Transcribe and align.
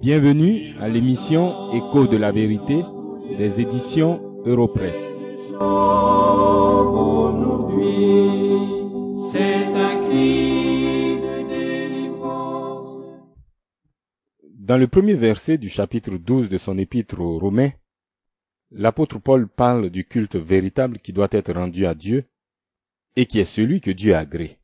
Bienvenue 0.00 0.74
à 0.80 0.88
l'émission 0.88 1.72
Écho 1.72 2.06
de 2.06 2.16
la 2.16 2.30
vérité 2.30 2.84
des 3.36 3.60
éditions 3.60 4.20
Europresse. 4.44 5.18
Dans 14.54 14.76
le 14.78 14.86
premier 14.86 15.14
verset 15.14 15.58
du 15.58 15.68
chapitre 15.68 16.12
12 16.16 16.48
de 16.48 16.58
son 16.58 16.78
épître 16.78 17.20
aux 17.20 17.40
Romains, 17.40 17.72
l'apôtre 18.70 19.18
Paul 19.18 19.48
parle 19.48 19.90
du 19.90 20.04
culte 20.04 20.36
véritable 20.36 20.98
qui 20.98 21.12
doit 21.12 21.28
être 21.32 21.52
rendu 21.52 21.84
à 21.86 21.94
Dieu 21.94 22.24
et 23.16 23.26
qui 23.26 23.38
est 23.38 23.44
celui 23.44 23.80
que 23.80 23.90
Dieu 23.90 24.14
agrée. 24.14 24.58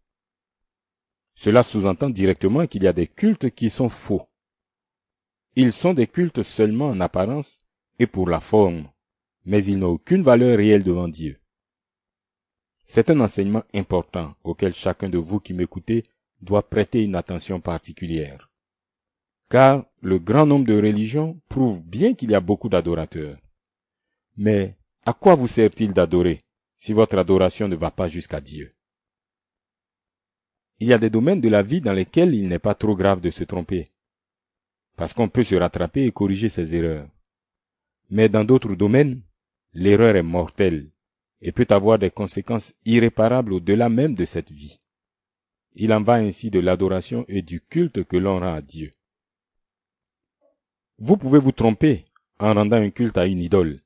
Cela 1.34 1.62
sous-entend 1.62 2.10
directement 2.10 2.66
qu'il 2.66 2.82
y 2.82 2.88
a 2.88 2.92
des 2.92 3.06
cultes 3.06 3.50
qui 3.50 3.68
sont 3.70 3.88
faux. 3.88 4.26
Ils 5.54 5.72
sont 5.72 5.94
des 5.94 6.06
cultes 6.06 6.42
seulement 6.42 6.88
en 6.88 7.00
apparence 7.00 7.60
et 7.98 8.06
pour 8.06 8.28
la 8.28 8.40
forme, 8.40 8.88
mais 9.44 9.64
ils 9.64 9.78
n'ont 9.78 9.90
aucune 9.90 10.22
valeur 10.22 10.56
réelle 10.58 10.84
devant 10.84 11.08
Dieu. 11.08 11.40
C'est 12.84 13.10
un 13.10 13.20
enseignement 13.20 13.64
important 13.74 14.34
auquel 14.44 14.74
chacun 14.74 15.08
de 15.08 15.18
vous 15.18 15.40
qui 15.40 15.52
m'écoutez 15.54 16.04
doit 16.40 16.68
prêter 16.68 17.02
une 17.02 17.16
attention 17.16 17.60
particulière. 17.60 18.50
Car 19.48 19.84
le 20.00 20.18
grand 20.18 20.46
nombre 20.46 20.66
de 20.66 20.76
religions 20.76 21.40
prouve 21.48 21.80
bien 21.82 22.14
qu'il 22.14 22.30
y 22.30 22.34
a 22.34 22.40
beaucoup 22.40 22.68
d'adorateurs. 22.68 23.38
Mais 24.36 24.76
à 25.04 25.12
quoi 25.12 25.34
vous 25.34 25.48
sert-il 25.48 25.92
d'adorer? 25.92 26.40
Si 26.78 26.92
votre 26.92 27.18
adoration 27.18 27.68
ne 27.68 27.76
va 27.76 27.90
pas 27.90 28.08
jusqu'à 28.08 28.40
Dieu 28.40 28.74
Il 30.78 30.88
y 30.88 30.92
a 30.92 30.98
des 30.98 31.10
domaines 31.10 31.40
de 31.40 31.48
la 31.48 31.62
vie 31.62 31.80
dans 31.80 31.92
lesquels 31.92 32.34
il 32.34 32.48
n'est 32.48 32.58
pas 32.58 32.74
trop 32.74 32.96
grave 32.96 33.20
de 33.20 33.30
se 33.30 33.44
tromper 33.44 33.90
parce 34.96 35.12
qu'on 35.12 35.28
peut 35.28 35.44
se 35.44 35.54
rattraper 35.54 36.04
et 36.06 36.12
corriger 36.12 36.48
ses 36.48 36.74
erreurs. 36.74 37.08
Mais 38.10 38.28
dans 38.28 38.44
d'autres 38.44 38.74
domaines, 38.74 39.20
l'erreur 39.74 40.16
est 40.16 40.22
mortelle 40.22 40.90
et 41.42 41.52
peut 41.52 41.66
avoir 41.70 41.98
des 41.98 42.10
conséquences 42.10 42.74
irréparables 42.84 43.52
au-delà 43.52 43.88
même 43.88 44.14
de 44.14 44.24
cette 44.24 44.50
vie. 44.50 44.80
Il 45.74 45.92
en 45.92 46.02
va 46.02 46.14
ainsi 46.14 46.50
de 46.50 46.58
l'adoration 46.58 47.26
et 47.28 47.42
du 47.42 47.60
culte 47.60 48.04
que 48.04 48.16
l'on 48.16 48.40
rend 48.40 48.54
à 48.54 48.62
Dieu. 48.62 48.92
Vous 50.98 51.18
pouvez 51.18 51.38
vous 51.38 51.52
tromper 51.52 52.06
en 52.38 52.54
rendant 52.54 52.76
un 52.76 52.90
culte 52.90 53.18
à 53.18 53.26
une 53.26 53.40
idole, 53.40 53.82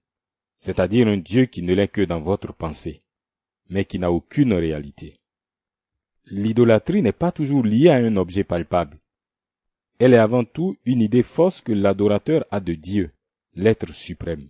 c'est-à-dire 0.61 1.09
un 1.09 1.17
Dieu 1.17 1.47
qui 1.47 1.63
ne 1.63 1.75
l'est 1.75 1.89
que 1.89 2.03
dans 2.03 2.21
votre 2.21 2.53
pensée, 2.53 3.03
mais 3.69 3.85
qui 3.85 3.99
n'a 3.99 4.13
aucune 4.13 4.53
réalité. 4.53 5.19
L'idolâtrie 6.27 7.03
n'est 7.03 7.13
pas 7.13 7.33
toujours 7.33 7.65
liée 7.65 7.89
à 7.89 7.97
un 7.97 8.17
objet 8.17 8.45
palpable, 8.45 9.01
elle 10.01 10.15
est 10.15 10.19
avant 10.19 10.45
tout 10.45 10.79
une 10.87 11.03
idée 11.03 11.23
fausse 11.23 11.61
que 11.61 11.73
l'adorateur 11.73 12.47
a 12.51 12.61
de 12.61 12.73
Dieu, 12.73 13.13
l'être 13.55 13.93
suprême. 13.93 14.49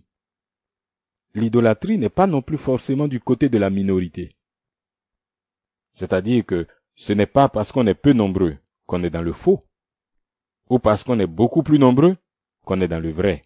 L'idolâtrie 1.35 1.97
n'est 1.97 2.09
pas 2.09 2.25
non 2.25 2.41
plus 2.41 2.57
forcément 2.57 3.09
du 3.09 3.19
côté 3.19 3.49
de 3.49 3.57
la 3.57 3.69
minorité. 3.69 4.37
C'est-à-dire 5.91 6.45
que 6.45 6.67
ce 6.95 7.11
n'est 7.11 7.25
pas 7.25 7.49
parce 7.49 7.73
qu'on 7.73 7.85
est 7.85 7.95
peu 7.95 8.13
nombreux 8.13 8.57
qu'on 8.85 9.03
est 9.03 9.09
dans 9.09 9.21
le 9.21 9.33
faux, 9.33 9.65
ou 10.69 10.79
parce 10.79 11.03
qu'on 11.03 11.19
est 11.19 11.27
beaucoup 11.27 11.63
plus 11.63 11.79
nombreux 11.79 12.15
qu'on 12.63 12.79
est 12.79 12.87
dans 12.87 13.01
le 13.01 13.11
vrai. 13.11 13.43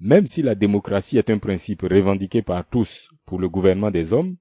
Même 0.00 0.26
si 0.26 0.42
la 0.42 0.54
démocratie 0.54 1.18
est 1.18 1.30
un 1.30 1.38
principe 1.38 1.82
revendiqué 1.82 2.42
par 2.42 2.68
tous 2.68 3.10
pour 3.24 3.38
le 3.38 3.48
gouvernement 3.48 3.90
des 3.90 4.12
hommes, 4.12 4.36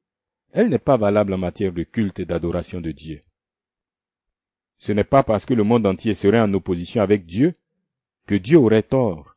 elle 0.52 0.70
n'est 0.70 0.78
pas 0.78 0.98
valable 0.98 1.34
en 1.34 1.38
matière 1.38 1.74
de 1.74 1.84
culte 1.84 2.20
et 2.20 2.26
d'adoration 2.26 2.80
de 2.80 2.92
Dieu. 2.92 3.22
Ce 4.78 4.92
n'est 4.92 5.04
pas 5.04 5.24
parce 5.24 5.46
que 5.46 5.56
le 5.56 5.64
monde 5.64 5.88
entier 5.88 6.14
serait 6.14 6.40
en 6.40 6.54
opposition 6.54 7.02
avec 7.02 7.26
Dieu 7.26 7.54
que 8.28 8.36
Dieu 8.36 8.58
aurait 8.58 8.84
tort. 8.84 9.36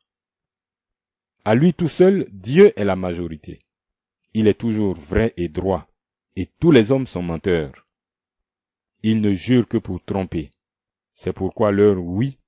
À 1.44 1.54
lui 1.54 1.72
tout 1.72 1.88
seul, 1.88 2.28
Dieu 2.30 2.72
est 2.78 2.84
la 2.84 2.96
majorité. 2.96 3.60
Il 4.34 4.46
est 4.46 4.60
toujours 4.60 4.94
vrai 4.94 5.32
et 5.38 5.48
droit, 5.48 5.88
et 6.36 6.46
tous 6.46 6.70
les 6.70 6.92
hommes 6.92 7.06
sont 7.06 7.22
menteurs. 7.22 7.86
Il 9.02 9.22
ne 9.22 9.32
jure 9.32 9.66
que 9.66 9.78
pour 9.78 10.04
tromper. 10.04 10.50
C'est 11.14 11.32
pourquoi 11.32 11.72
leur 11.72 11.98
oui 11.98 12.38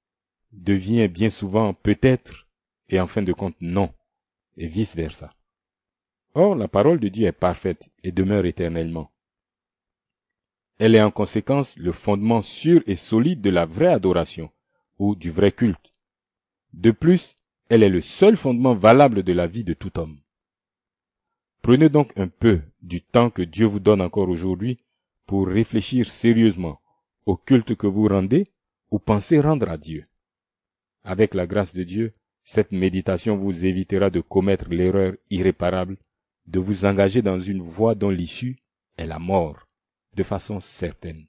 devient 0.52 1.08
bien 1.08 1.30
souvent 1.30 1.72
peut-être 1.72 2.41
et 2.92 3.00
en 3.00 3.06
fin 3.06 3.22
de 3.22 3.32
compte 3.32 3.56
non, 3.60 3.92
et 4.56 4.68
vice 4.68 4.94
versa. 4.94 5.34
Or, 6.34 6.54
la 6.54 6.68
parole 6.68 7.00
de 7.00 7.08
Dieu 7.08 7.26
est 7.26 7.32
parfaite 7.32 7.90
et 8.04 8.12
demeure 8.12 8.44
éternellement. 8.44 9.10
Elle 10.78 10.94
est 10.94 11.02
en 11.02 11.10
conséquence 11.10 11.76
le 11.78 11.90
fondement 11.90 12.42
sûr 12.42 12.82
et 12.86 12.96
solide 12.96 13.40
de 13.40 13.50
la 13.50 13.64
vraie 13.64 13.92
adoration 13.92 14.50
ou 14.98 15.14
du 15.14 15.30
vrai 15.30 15.52
culte. 15.52 15.94
De 16.74 16.90
plus, 16.90 17.36
elle 17.70 17.82
est 17.82 17.88
le 17.88 18.02
seul 18.02 18.36
fondement 18.36 18.74
valable 18.74 19.22
de 19.22 19.32
la 19.32 19.46
vie 19.46 19.64
de 19.64 19.74
tout 19.74 19.98
homme. 19.98 20.20
Prenez 21.62 21.88
donc 21.88 22.12
un 22.18 22.28
peu 22.28 22.60
du 22.82 23.00
temps 23.00 23.30
que 23.30 23.42
Dieu 23.42 23.66
vous 23.66 23.80
donne 23.80 24.02
encore 24.02 24.28
aujourd'hui 24.28 24.76
pour 25.26 25.46
réfléchir 25.46 26.10
sérieusement 26.10 26.80
au 27.24 27.36
culte 27.36 27.74
que 27.74 27.86
vous 27.86 28.08
rendez 28.08 28.44
ou 28.90 28.98
pensez 28.98 29.40
rendre 29.40 29.70
à 29.70 29.78
Dieu. 29.78 30.04
Avec 31.04 31.34
la 31.34 31.46
grâce 31.46 31.74
de 31.74 31.84
Dieu, 31.84 32.12
cette 32.44 32.72
méditation 32.72 33.36
vous 33.36 33.64
évitera 33.66 34.10
de 34.10 34.20
commettre 34.20 34.68
l'erreur 34.68 35.14
irréparable 35.30 35.96
de 36.46 36.58
vous 36.58 36.84
engager 36.84 37.22
dans 37.22 37.38
une 37.38 37.62
voie 37.62 37.94
dont 37.94 38.10
l'issue 38.10 38.58
est 38.96 39.06
la 39.06 39.18
mort 39.18 39.68
de 40.14 40.22
façon 40.22 40.60
certaine. 40.60 41.26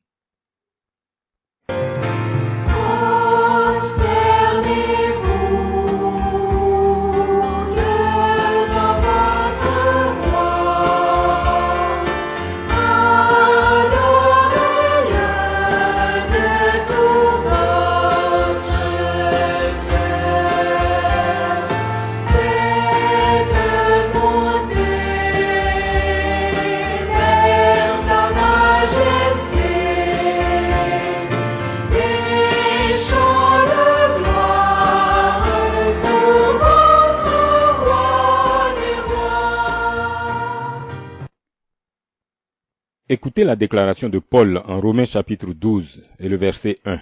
Écoutez 43.13 43.43
la 43.43 43.55
déclaration 43.55 44.09
de 44.09 44.17
Paul 44.17 44.57
en 44.65 44.81
Romains 44.81 45.05
chapitre 45.05 45.53
12 45.53 46.03
et 46.17 46.27
le 46.27 46.35
verset 46.35 46.79
1. 46.83 46.99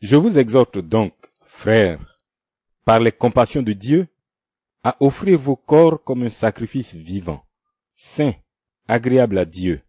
Je 0.00 0.14
vous 0.14 0.38
exhorte 0.38 0.78
donc, 0.78 1.12
frères, 1.46 2.20
par 2.84 3.00
les 3.00 3.10
compassions 3.10 3.62
de 3.62 3.72
Dieu, 3.72 4.06
à 4.84 4.96
offrir 5.00 5.36
vos 5.36 5.56
corps 5.56 6.04
comme 6.04 6.22
un 6.22 6.28
sacrifice 6.28 6.94
vivant, 6.94 7.44
saint, 7.96 8.34
agréable 8.86 9.38
à 9.38 9.44
Dieu, 9.44 9.80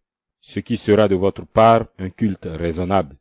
ce 0.42 0.60
qui 0.60 0.76
sera 0.76 1.08
de 1.08 1.14
votre 1.14 1.46
part 1.46 1.86
un 2.00 2.10
culte 2.10 2.48
raisonnable. 2.50 3.16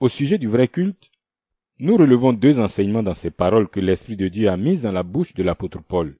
Au 0.00 0.08
sujet 0.08 0.38
du 0.38 0.48
vrai 0.48 0.66
culte, 0.66 1.12
nous 1.78 1.96
relevons 1.96 2.32
deux 2.32 2.58
enseignements 2.58 3.04
dans 3.04 3.14
ces 3.14 3.30
paroles 3.30 3.68
que 3.68 3.78
l'Esprit 3.78 4.16
de 4.16 4.26
Dieu 4.26 4.48
a 4.48 4.56
mises 4.56 4.82
dans 4.82 4.90
la 4.90 5.04
bouche 5.04 5.34
de 5.34 5.44
l'apôtre 5.44 5.80
Paul. 5.80 6.18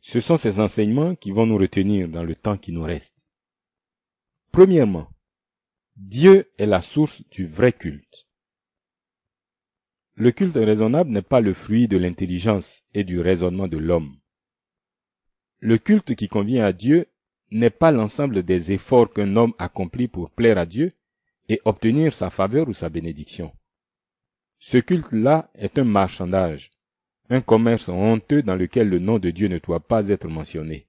Ce 0.00 0.20
sont 0.20 0.36
ces 0.36 0.60
enseignements 0.60 1.14
qui 1.14 1.30
vont 1.30 1.46
nous 1.46 1.58
retenir 1.58 2.08
dans 2.08 2.24
le 2.24 2.34
temps 2.34 2.56
qui 2.56 2.72
nous 2.72 2.82
reste. 2.82 3.26
Premièrement, 4.52 5.08
Dieu 5.96 6.50
est 6.58 6.66
la 6.66 6.80
source 6.80 7.22
du 7.30 7.46
vrai 7.46 7.72
culte. 7.72 8.26
Le 10.14 10.30
culte 10.30 10.54
raisonnable 10.54 11.10
n'est 11.10 11.22
pas 11.22 11.40
le 11.40 11.54
fruit 11.54 11.88
de 11.88 11.96
l'intelligence 11.96 12.82
et 12.94 13.04
du 13.04 13.20
raisonnement 13.20 13.68
de 13.68 13.78
l'homme. 13.78 14.16
Le 15.58 15.78
culte 15.78 16.14
qui 16.14 16.28
convient 16.28 16.64
à 16.64 16.72
Dieu 16.72 17.08
n'est 17.50 17.70
pas 17.70 17.90
l'ensemble 17.90 18.42
des 18.42 18.72
efforts 18.72 19.12
qu'un 19.12 19.36
homme 19.36 19.54
accomplit 19.58 20.08
pour 20.08 20.30
plaire 20.30 20.58
à 20.58 20.66
Dieu 20.66 20.92
et 21.48 21.60
obtenir 21.64 22.14
sa 22.14 22.30
faveur 22.30 22.68
ou 22.68 22.72
sa 22.72 22.88
bénédiction. 22.88 23.52
Ce 24.58 24.78
culte-là 24.78 25.50
est 25.54 25.78
un 25.78 25.84
marchandage, 25.84 26.70
un 27.30 27.40
commerce 27.40 27.88
honteux 27.88 28.42
dans 28.42 28.56
lequel 28.56 28.88
le 28.88 28.98
nom 28.98 29.18
de 29.18 29.30
Dieu 29.30 29.48
ne 29.48 29.58
doit 29.58 29.80
pas 29.80 30.08
être 30.08 30.28
mentionné. 30.28 30.86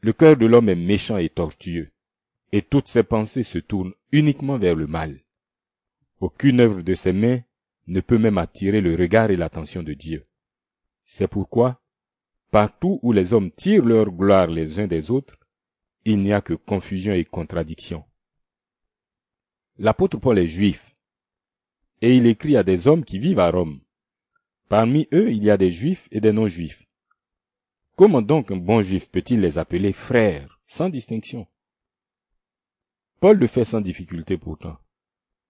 Le 0.00 0.12
cœur 0.12 0.36
de 0.36 0.46
l'homme 0.46 0.68
est 0.68 0.74
méchant 0.74 1.18
et 1.18 1.28
tortueux, 1.28 1.90
et 2.52 2.62
toutes 2.62 2.88
ses 2.88 3.02
pensées 3.02 3.42
se 3.42 3.58
tournent 3.58 3.94
uniquement 4.12 4.58
vers 4.58 4.74
le 4.74 4.86
mal. 4.86 5.20
Aucune 6.20 6.60
œuvre 6.60 6.82
de 6.82 6.94
ses 6.94 7.12
mains 7.12 7.40
ne 7.86 8.00
peut 8.00 8.18
même 8.18 8.38
attirer 8.38 8.80
le 8.80 8.94
regard 8.94 9.30
et 9.30 9.36
l'attention 9.36 9.82
de 9.82 9.94
Dieu. 9.94 10.24
C'est 11.04 11.28
pourquoi, 11.28 11.80
partout 12.50 13.00
où 13.02 13.12
les 13.12 13.32
hommes 13.32 13.50
tirent 13.50 13.84
leur 13.84 14.10
gloire 14.10 14.46
les 14.46 14.78
uns 14.80 14.86
des 14.86 15.10
autres, 15.10 15.38
il 16.04 16.18
n'y 16.18 16.32
a 16.32 16.40
que 16.40 16.54
confusion 16.54 17.12
et 17.12 17.24
contradiction. 17.24 18.04
L'apôtre 19.78 20.18
Paul 20.18 20.38
est 20.38 20.46
juif, 20.46 20.92
et 22.00 22.16
il 22.16 22.26
écrit 22.26 22.56
à 22.56 22.62
des 22.62 22.88
hommes 22.88 23.04
qui 23.04 23.18
vivent 23.18 23.40
à 23.40 23.50
Rome. 23.50 23.80
Parmi 24.68 25.08
eux, 25.14 25.30
il 25.30 25.42
y 25.42 25.50
a 25.50 25.56
des 25.56 25.70
juifs 25.70 26.08
et 26.10 26.20
des 26.20 26.32
non-juifs. 26.32 26.84
Comment 27.96 28.22
donc 28.22 28.50
un 28.50 28.56
bon 28.56 28.82
juif 28.82 29.10
peut-il 29.10 29.40
les 29.40 29.58
appeler 29.58 29.92
frères, 29.92 30.60
sans 30.66 30.88
distinction? 30.88 31.46
Paul 33.20 33.38
le 33.38 33.46
fait 33.46 33.64
sans 33.64 33.80
difficulté 33.80 34.36
pourtant, 34.36 34.78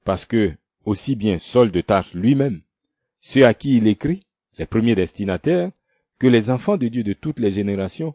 parce 0.04 0.24
que, 0.24 0.54
aussi 0.84 1.16
bien 1.16 1.36
Saul 1.36 1.70
de 1.70 1.80
Tarse 1.80 2.14
lui-même, 2.14 2.62
ceux 3.20 3.44
à 3.44 3.52
qui 3.52 3.76
il 3.76 3.86
écrit, 3.86 4.20
les 4.56 4.66
premiers 4.66 4.94
destinataires, 4.94 5.70
que 6.18 6.26
les 6.26 6.48
enfants 6.48 6.76
de 6.76 6.88
Dieu 6.88 7.02
de 7.02 7.12
toutes 7.12 7.40
les 7.40 7.50
générations, 7.50 8.14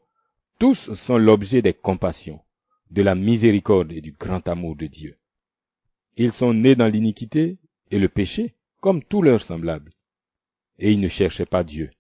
tous 0.58 0.94
sont 0.96 1.18
l'objet 1.18 1.62
des 1.62 1.74
compassions, 1.74 2.42
de 2.90 3.02
la 3.02 3.14
miséricorde 3.14 3.92
et 3.92 4.02
du 4.02 4.14
grand 4.14 4.48
amour 4.48 4.76
de 4.76 4.88
Dieu. 4.88 5.18
Ils 6.16 6.32
sont 6.32 6.54
nés 6.54 6.76
dans 6.76 6.88
l'iniquité 6.88 7.58
et 7.92 8.00
le 8.00 8.10
péché, 8.10 8.56
comme 8.80 9.04
tous 9.04 9.22
leurs 9.22 9.44
semblables. 9.44 9.93
Et 10.80 10.92
ils 10.92 11.00
ne 11.00 11.08
cherchaient 11.08 11.46
pas 11.46 11.64
Dieu. 11.64 11.92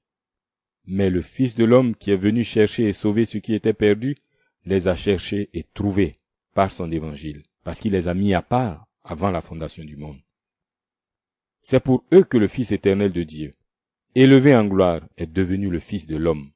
Mais 0.86 1.10
le 1.10 1.22
Fils 1.22 1.56
de 1.56 1.64
l'homme 1.64 1.96
qui 1.96 2.12
est 2.12 2.18
venu 2.18 2.44
chercher 2.44 2.90
et 2.90 2.94
sauver 2.94 3.26
ceux 3.26 3.40
qui 3.40 3.54
étaient 3.54 3.74
perdus, 3.74 4.18
les 4.66 4.88
a 4.88 4.96
cherchés 4.96 5.50
et 5.54 5.66
trouvés 5.74 6.20
par 6.54 6.72
son 6.72 6.92
évangile, 6.92 7.44
parce 7.64 7.80
qu'il 7.80 7.94
les 7.94 8.08
a 8.08 8.14
mis 8.14 8.34
à 8.34 8.42
part 8.42 8.88
avant 9.04 9.32
la 9.32 9.42
fondation 9.42 9.84
du 9.84 9.98
monde. 9.98 10.20
C'est 11.62 11.80
pour 11.80 12.04
eux 12.14 12.24
que 12.24 12.38
le 12.38 12.48
Fils 12.48 12.72
éternel 12.72 13.12
de 13.12 13.24
Dieu, 13.24 13.54
élevé 14.16 14.56
en 14.56 14.66
gloire, 14.66 15.02
est 15.18 15.32
devenu 15.32 15.70
le 15.70 15.80
Fils 15.80 16.08
de 16.08 16.18
l'homme. 16.18 16.52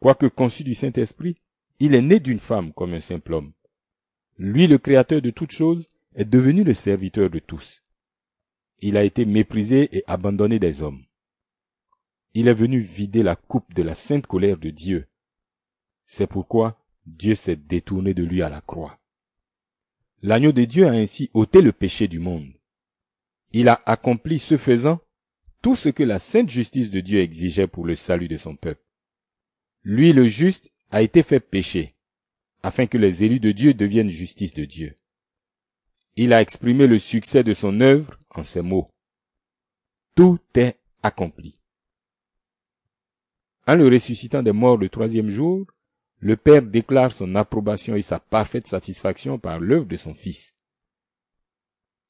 Quoique 0.00 0.26
conçu 0.26 0.64
du 0.64 0.74
Saint-Esprit, 0.74 1.36
il 1.78 1.94
est 1.94 2.02
né 2.02 2.20
d'une 2.20 2.40
femme 2.40 2.72
comme 2.72 2.92
un 2.92 3.00
simple 3.00 3.34
homme. 3.34 3.52
Lui, 4.38 4.66
le 4.66 4.78
Créateur 4.78 5.22
de 5.22 5.30
toutes 5.30 5.52
choses, 5.52 5.88
est 6.16 6.24
devenu 6.24 6.64
le 6.64 6.74
serviteur 6.74 7.30
de 7.30 7.38
tous. 7.38 7.83
Il 8.86 8.98
a 8.98 9.02
été 9.02 9.24
méprisé 9.24 9.96
et 9.96 10.04
abandonné 10.06 10.58
des 10.58 10.82
hommes. 10.82 11.02
Il 12.34 12.48
est 12.48 12.52
venu 12.52 12.80
vider 12.80 13.22
la 13.22 13.34
coupe 13.34 13.72
de 13.72 13.82
la 13.82 13.94
sainte 13.94 14.26
colère 14.26 14.58
de 14.58 14.68
Dieu. 14.68 15.08
C'est 16.04 16.26
pourquoi 16.26 16.84
Dieu 17.06 17.34
s'est 17.34 17.56
détourné 17.56 18.12
de 18.12 18.22
lui 18.22 18.42
à 18.42 18.50
la 18.50 18.60
croix. 18.60 19.00
L'agneau 20.20 20.52
de 20.52 20.66
Dieu 20.66 20.86
a 20.86 20.90
ainsi 20.90 21.30
ôté 21.32 21.62
le 21.62 21.72
péché 21.72 22.08
du 22.08 22.18
monde. 22.18 22.52
Il 23.52 23.70
a 23.70 23.80
accompli 23.86 24.38
ce 24.38 24.58
faisant 24.58 25.00
tout 25.62 25.76
ce 25.76 25.88
que 25.88 26.02
la 26.02 26.18
sainte 26.18 26.50
justice 26.50 26.90
de 26.90 27.00
Dieu 27.00 27.20
exigeait 27.20 27.66
pour 27.66 27.86
le 27.86 27.94
salut 27.94 28.28
de 28.28 28.36
son 28.36 28.54
peuple. 28.54 28.84
Lui 29.82 30.12
le 30.12 30.28
juste 30.28 30.74
a 30.90 31.00
été 31.00 31.22
fait 31.22 31.40
péché, 31.40 31.94
afin 32.62 32.84
que 32.84 32.98
les 32.98 33.24
élus 33.24 33.40
de 33.40 33.52
Dieu 33.52 33.72
deviennent 33.72 34.10
justice 34.10 34.52
de 34.52 34.66
Dieu. 34.66 34.98
Il 36.16 36.34
a 36.34 36.42
exprimé 36.42 36.86
le 36.86 36.98
succès 36.98 37.42
de 37.42 37.54
son 37.54 37.80
œuvre 37.80 38.20
en 38.38 38.44
ces 38.44 38.62
mots. 38.62 38.90
Tout 40.14 40.38
est 40.54 40.78
accompli. 41.02 41.60
En 43.66 43.76
le 43.76 43.88
ressuscitant 43.88 44.42
des 44.42 44.52
morts 44.52 44.76
le 44.76 44.88
troisième 44.88 45.30
jour, 45.30 45.66
le 46.20 46.36
Père 46.36 46.62
déclare 46.62 47.12
son 47.12 47.34
approbation 47.34 47.96
et 47.96 48.02
sa 48.02 48.18
parfaite 48.18 48.66
satisfaction 48.66 49.38
par 49.38 49.60
l'œuvre 49.60 49.86
de 49.86 49.96
son 49.96 50.14
Fils. 50.14 50.54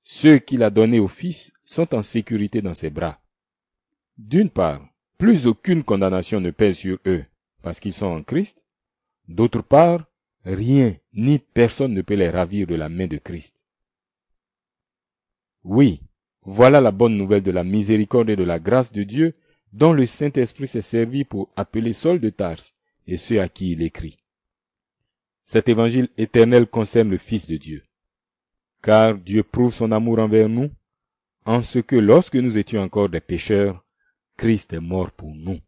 Ceux 0.02 0.38
qu'il 0.38 0.62
a 0.62 0.70
donnés 0.70 1.00
au 1.00 1.08
Fils 1.08 1.52
sont 1.64 1.94
en 1.94 2.02
sécurité 2.02 2.60
dans 2.60 2.74
ses 2.74 2.90
bras. 2.90 3.20
D'une 4.18 4.50
part, 4.50 4.86
plus 5.18 5.46
aucune 5.46 5.82
condamnation 5.82 6.40
ne 6.40 6.50
pèse 6.50 6.76
sur 6.76 6.98
eux, 7.06 7.24
parce 7.62 7.80
qu'ils 7.80 7.94
sont 7.94 8.06
en 8.06 8.22
Christ. 8.22 8.64
D'autre 9.26 9.62
part, 9.62 10.04
rien 10.44 10.96
ni 11.14 11.38
personne 11.38 11.94
ne 11.94 12.02
peut 12.02 12.14
les 12.14 12.28
ravir 12.28 12.66
de 12.66 12.74
la 12.74 12.88
main 12.88 13.06
de 13.06 13.16
Christ. 13.16 13.64
Oui, 15.62 16.02
voilà 16.44 16.80
la 16.80 16.90
bonne 16.90 17.16
nouvelle 17.16 17.42
de 17.42 17.50
la 17.50 17.64
miséricorde 17.64 18.30
et 18.30 18.36
de 18.36 18.44
la 18.44 18.58
grâce 18.58 18.92
de 18.92 19.02
Dieu 19.02 19.34
dont 19.72 19.92
le 19.92 20.06
Saint-Esprit 20.06 20.68
s'est 20.68 20.82
servi 20.82 21.24
pour 21.24 21.50
appeler 21.56 21.92
Saul 21.92 22.20
de 22.20 22.30
Tarse 22.30 22.74
et 23.06 23.16
ceux 23.16 23.40
à 23.40 23.48
qui 23.48 23.72
il 23.72 23.82
écrit. 23.82 24.16
Cet 25.44 25.68
évangile 25.68 26.08
éternel 26.16 26.66
concerne 26.66 27.10
le 27.10 27.18
Fils 27.18 27.46
de 27.46 27.56
Dieu. 27.56 27.82
Car 28.82 29.16
Dieu 29.18 29.42
prouve 29.42 29.74
son 29.74 29.92
amour 29.92 30.18
envers 30.18 30.48
nous 30.48 30.70
en 31.44 31.60
ce 31.60 31.78
que 31.78 31.96
lorsque 31.96 32.36
nous 32.36 32.56
étions 32.56 32.80
encore 32.82 33.08
des 33.08 33.20
pécheurs, 33.20 33.84
Christ 34.36 34.72
est 34.72 34.80
mort 34.80 35.10
pour 35.10 35.34
nous. 35.34 35.60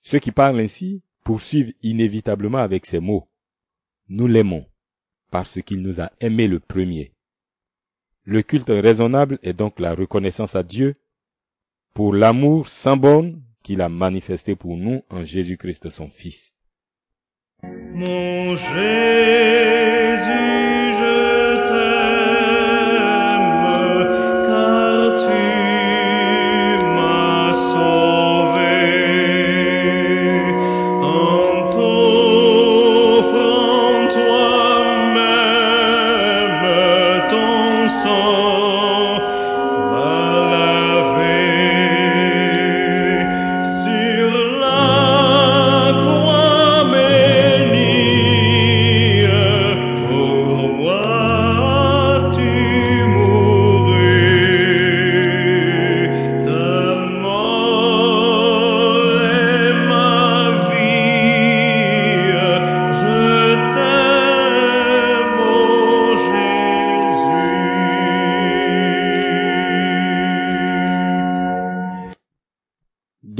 Ceux 0.00 0.18
qui 0.18 0.32
parlent 0.32 0.60
ainsi 0.60 1.02
poursuivent 1.22 1.74
inévitablement 1.82 2.58
avec 2.58 2.86
ces 2.86 3.00
mots. 3.00 3.28
Nous 4.08 4.26
l'aimons 4.26 4.66
parce 5.30 5.60
qu'il 5.62 5.82
nous 5.82 6.00
a 6.00 6.10
aimés 6.20 6.48
le 6.48 6.58
premier. 6.58 7.12
Le 8.30 8.42
culte 8.42 8.68
raisonnable 8.68 9.40
est 9.42 9.54
donc 9.54 9.80
la 9.80 9.92
reconnaissance 9.92 10.54
à 10.54 10.62
Dieu 10.62 10.94
pour 11.94 12.14
l'amour 12.14 12.68
sans 12.68 12.96
borne 12.96 13.42
qu'il 13.64 13.80
a 13.80 13.88
manifesté 13.88 14.54
pour 14.54 14.76
nous 14.76 15.02
en 15.10 15.24
Jésus-Christ 15.24 15.90
son 15.90 16.08
Fils. 16.08 16.54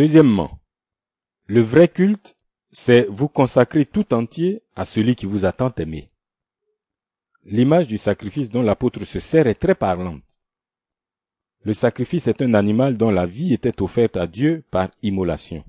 Deuxièmement, 0.01 0.59
le 1.47 1.61
vrai 1.61 1.89
culte, 1.89 2.35
c'est 2.71 3.07
vous 3.09 3.29
consacrer 3.29 3.87
tout 3.87 4.13
entier 4.13 4.63
à 4.77 4.85
celui 4.85 5.15
qui 5.15 5.25
vous 5.25 5.45
a 5.45 5.53
tant 5.53 5.73
aimé. 5.79 6.10
L'image 7.45 7.87
du 7.87 7.97
sacrifice 7.97 8.51
dont 8.51 8.63
l'apôtre 8.63 9.05
se 9.05 9.19
sert 9.19 9.47
est 9.47 9.55
très 9.55 9.75
parlante. 9.75 10.41
Le 11.63 11.73
sacrifice 11.73 12.27
est 12.27 12.43
un 12.43 12.55
animal 12.55 12.97
dont 12.97 13.11
la 13.11 13.27
vie 13.27 13.55
était 13.55 13.81
offerte 13.83 14.17
à 14.17 14.27
Dieu 14.27 14.63
par 14.71 14.91
immolation. 15.03 15.65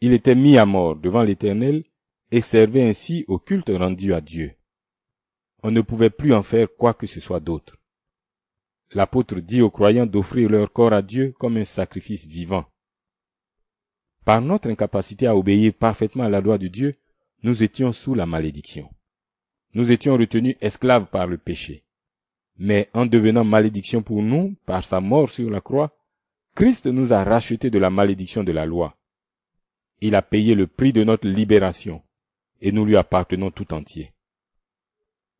Il 0.00 0.12
était 0.12 0.34
mis 0.34 0.58
à 0.58 0.66
mort 0.66 0.96
devant 0.96 1.22
l'Éternel 1.22 1.84
et 2.30 2.40
servait 2.40 2.88
ainsi 2.88 3.24
au 3.26 3.38
culte 3.38 3.70
rendu 3.74 4.14
à 4.14 4.20
Dieu. 4.20 4.54
On 5.62 5.70
ne 5.70 5.80
pouvait 5.80 6.10
plus 6.10 6.32
en 6.32 6.42
faire 6.42 6.68
quoi 6.76 6.94
que 6.94 7.06
ce 7.06 7.20
soit 7.20 7.40
d'autre. 7.40 7.76
L'apôtre 8.92 9.40
dit 9.40 9.62
aux 9.62 9.70
croyants 9.70 10.06
d'offrir 10.06 10.48
leur 10.48 10.72
corps 10.72 10.92
à 10.92 11.02
Dieu 11.02 11.32
comme 11.38 11.56
un 11.56 11.64
sacrifice 11.64 12.26
vivant. 12.26 12.64
Par 14.24 14.40
notre 14.40 14.68
incapacité 14.68 15.26
à 15.26 15.36
obéir 15.36 15.72
parfaitement 15.74 16.24
à 16.24 16.28
la 16.28 16.40
loi 16.40 16.58
de 16.58 16.68
Dieu, 16.68 16.96
nous 17.42 17.62
étions 17.62 17.92
sous 17.92 18.14
la 18.14 18.26
malédiction. 18.26 18.88
Nous 19.72 19.92
étions 19.92 20.16
retenus 20.16 20.56
esclaves 20.60 21.06
par 21.06 21.26
le 21.26 21.38
péché. 21.38 21.84
Mais 22.58 22.90
en 22.92 23.06
devenant 23.06 23.44
malédiction 23.44 24.02
pour 24.02 24.22
nous, 24.22 24.56
par 24.66 24.84
sa 24.84 25.00
mort 25.00 25.30
sur 25.30 25.48
la 25.48 25.60
croix, 25.60 25.96
Christ 26.54 26.86
nous 26.86 27.12
a 27.12 27.22
rachetés 27.22 27.70
de 27.70 27.78
la 27.78 27.90
malédiction 27.90 28.42
de 28.42 28.52
la 28.52 28.66
loi. 28.66 28.96
Il 30.00 30.14
a 30.14 30.22
payé 30.22 30.54
le 30.54 30.66
prix 30.66 30.92
de 30.92 31.04
notre 31.04 31.28
libération, 31.28 32.02
et 32.60 32.72
nous 32.72 32.84
lui 32.84 32.96
appartenons 32.96 33.50
tout 33.50 33.72
entier. 33.72 34.10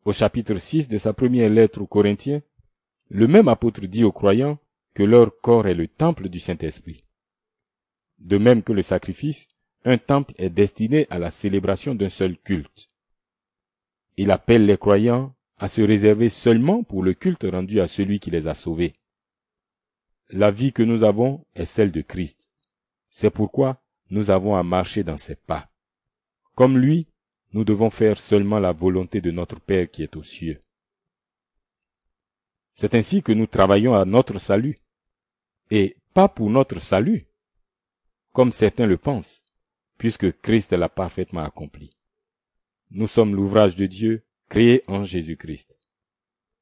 Au 0.05 0.13
chapitre 0.13 0.57
6 0.57 0.89
de 0.89 0.99
sa 0.99 1.13
première 1.13 1.51
lettre 1.51 1.83
aux 1.83 1.87
Corinthiens, 1.87 2.43
le 3.09 3.27
même 3.27 3.49
apôtre 3.49 3.83
dit 3.83 4.05
aux 4.05 4.13
croyants 4.13 4.59
que 4.95 5.03
leur 5.03 5.41
corps 5.41 5.67
est 5.67 5.75
le 5.75 5.89
temple 5.89 6.29
du 6.29 6.41
Saint-Esprit. 6.41 7.05
De 8.19 8.39
même 8.39 8.63
que 8.63 8.73
le 8.73 8.83
sacrifice, 8.83 9.49
un 9.85 9.99
temple 9.99 10.35
est 10.39 10.51
destiné 10.51 11.07
à 11.11 11.19
la 11.19 11.31
célébration 11.31 11.95
d'un 11.95 12.09
seul 12.09 12.39
culte. 12.39 12.89
Il 14.23 14.31
appelle 14.31 14.67
les 14.67 14.77
croyants 14.77 15.35
à 15.57 15.67
se 15.67 15.81
réserver 15.81 16.29
seulement 16.29 16.83
pour 16.83 17.03
le 17.03 17.15
culte 17.15 17.47
rendu 17.51 17.81
à 17.81 17.87
celui 17.87 18.21
qui 18.21 18.31
les 18.31 18.49
a 18.49 18.55
sauvés. 18.55 18.93
La 20.29 20.51
vie 20.51 20.75
que 20.75 20.83
nous 20.83 21.05
avons 21.05 21.47
est 21.55 21.65
celle 21.65 21.91
de 21.91 22.03
Christ. 22.03 22.51
C'est 23.09 23.31
pourquoi 23.31 23.83
nous 24.11 24.29
avons 24.29 24.57
à 24.57 24.63
marcher 24.63 25.05
dans 25.05 25.17
ses 25.17 25.37
pas. 25.37 25.71
Comme 26.55 26.77
lui, 26.77 27.07
nous 27.55 27.65
devons 27.65 27.89
faire 27.89 28.21
seulement 28.21 28.59
la 28.59 28.73
volonté 28.73 29.23
de 29.23 29.31
notre 29.31 29.59
Père 29.59 29.91
qui 29.91 30.03
est 30.03 30.15
aux 30.17 30.23
cieux. 30.23 30.61
C'est 32.75 32.95
ainsi 32.95 33.23
que 33.23 33.33
nous 33.33 33.47
travaillons 33.47 33.95
à 33.95 34.05
notre 34.05 34.39
salut, 34.39 34.77
et 35.71 35.97
pas 36.13 36.29
pour 36.29 36.51
notre 36.51 36.79
salut, 36.79 37.27
comme 38.35 38.53
certains 38.53 38.87
le 38.87 38.99
pensent, 38.99 39.43
puisque 39.97 40.39
Christ 40.43 40.75
l'a 40.75 40.91
parfaitement 40.91 41.43
accompli. 41.43 41.97
Nous 42.93 43.07
sommes 43.07 43.37
l'ouvrage 43.37 43.77
de 43.77 43.87
Dieu 43.87 44.25
créé 44.49 44.83
en 44.89 45.05
Jésus-Christ, 45.05 45.79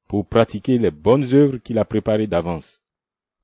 pour 0.07 0.27
pratiquer 0.27 0.77
les 0.77 0.91
bonnes 0.91 1.33
œuvres 1.33 1.57
qu'il 1.57 1.79
a 1.79 1.85
préparées 1.85 2.27
d'avance. 2.27 2.81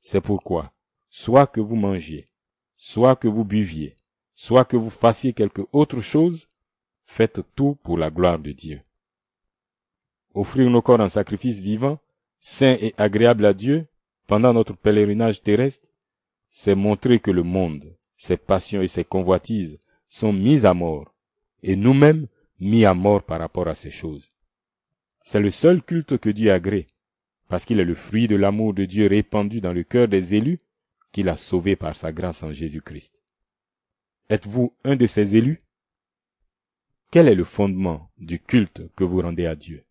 C'est 0.01 0.22
pourquoi, 0.22 0.72
soit 1.10 1.48
que 1.48 1.60
vous 1.62 1.75
mangiez, 1.75 2.27
soit 2.77 3.15
que 3.15 3.27
vous 3.27 3.44
buviez, 3.44 3.98
soit 4.36 4.65
que 4.65 4.77
vous 4.77 4.92
fassiez 4.92 5.34
quelque 5.34 5.63
autre 5.72 6.00
chose, 6.00 6.48
faites 7.06 7.42
tout 7.56 7.75
pour 7.84 7.98
la 7.98 8.12
gloire 8.12 8.38
de 8.38 8.51
Dieu. 8.51 8.82
Offrir 10.36 10.70
nos 10.70 10.84
corps 10.84 11.00
en 11.00 11.10
sacrifice 11.10 11.60
vivant, 11.60 11.98
saint 12.39 12.77
et 12.80 12.94
agréable 12.98 13.46
à 13.46 13.54
Dieu, 13.54 13.88
pendant 14.27 14.54
notre 14.54 14.75
pèlerinage 14.75 15.42
terrestre, 15.42 15.88
c'est 16.51 16.75
montrer 16.75 17.20
que 17.20 17.32
le 17.32 17.44
monde, 17.44 17.96
ses 18.15 18.38
passions 18.38 18.82
et 18.82 18.88
ses 18.88 19.04
convoitises 19.04 19.80
sont 20.08 20.34
mis 20.34 20.68
à 20.68 20.75
mort, 20.75 21.13
et 21.63 21.75
nous-mêmes 21.75 22.27
mis 22.59 22.85
à 22.85 22.93
mort 22.93 23.24
par 23.24 23.39
rapport 23.39 23.67
à 23.67 23.75
ces 23.75 23.91
choses. 23.91 24.31
C'est 25.21 25.39
le 25.39 25.51
seul 25.51 25.81
culte 25.81 26.17
que 26.17 26.29
Dieu 26.29 26.51
agrée, 26.51 26.88
parce 27.47 27.65
qu'il 27.65 27.79
est 27.79 27.85
le 27.85 27.95
fruit 27.95 28.27
de 28.27 28.35
l'amour 28.35 28.74
de 28.74 28.85
Dieu 28.85 29.07
répandu 29.07 29.62
dans 29.62 29.74
le 29.74 29.83
cœur 29.83 30.07
des 30.07 30.35
élus 30.35 30.59
qu'il 31.12 31.29
a 31.29 31.38
sauvés 31.38 31.75
par 31.75 31.95
sa 31.95 32.12
grâce 32.12 32.43
en 32.43 32.51
Jésus-Christ. 32.51 33.24
Êtes-vous 34.29 34.75
un 34.83 34.95
de 34.95 35.07
ces 35.07 35.35
élus? 35.38 35.63
Quel 37.12 37.27
est 37.27 37.35
le 37.35 37.45
fondement 37.45 38.12
du 38.17 38.39
culte 38.39 38.81
que 38.95 39.05
vous 39.05 39.21
rendez 39.21 39.45
à 39.45 39.55
Dieu? 39.55 39.85